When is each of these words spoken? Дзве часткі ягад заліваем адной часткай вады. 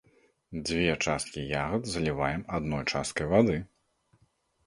Дзве 0.67 0.93
часткі 1.05 1.41
ягад 1.59 1.83
заліваем 1.91 2.41
адной 2.59 2.83
часткай 2.95 3.25
вады. 3.35 3.57